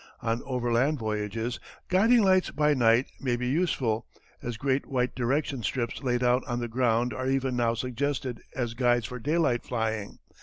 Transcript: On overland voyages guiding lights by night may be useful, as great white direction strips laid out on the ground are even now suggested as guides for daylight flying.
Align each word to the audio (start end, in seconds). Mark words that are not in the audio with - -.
On 0.21 0.41
overland 0.47 0.97
voyages 0.97 1.59
guiding 1.87 2.23
lights 2.23 2.49
by 2.49 2.73
night 2.73 3.11
may 3.19 3.35
be 3.35 3.47
useful, 3.47 4.07
as 4.41 4.57
great 4.57 4.87
white 4.87 5.13
direction 5.13 5.61
strips 5.61 6.01
laid 6.01 6.23
out 6.23 6.43
on 6.47 6.59
the 6.59 6.67
ground 6.67 7.13
are 7.13 7.29
even 7.29 7.55
now 7.55 7.75
suggested 7.75 8.41
as 8.55 8.73
guides 8.73 9.05
for 9.05 9.19
daylight 9.19 9.63
flying. 9.63 10.17